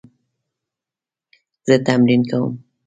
[1.67, 2.53] زه تمرین کوم